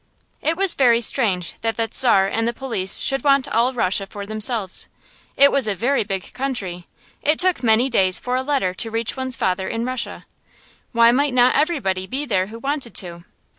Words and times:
It 0.41 0.57
was 0.57 0.73
very 0.73 0.99
strange 0.99 1.59
that 1.61 1.77
the 1.77 1.87
Czar 1.93 2.25
and 2.25 2.47
the 2.47 2.53
police 2.53 3.01
should 3.01 3.23
want 3.23 3.47
all 3.47 3.71
Russia 3.71 4.07
for 4.07 4.25
themselves. 4.25 4.87
It 5.37 5.51
was 5.51 5.67
a 5.67 5.75
very 5.75 6.03
big 6.03 6.33
country; 6.33 6.87
it 7.21 7.37
took 7.37 7.61
many 7.61 7.87
days 7.87 8.17
for 8.17 8.35
a 8.35 8.41
letter 8.41 8.73
to 8.73 8.89
reach 8.89 9.15
one's 9.15 9.35
father 9.35 9.67
in 9.67 9.85
Russia. 9.85 10.25
Why 10.91 11.11
might 11.11 11.35
not 11.35 11.53
everybody 11.55 12.07
be 12.07 12.25
there 12.25 12.47
who 12.47 12.57
wanted 12.57 12.95
to? 12.95 13.25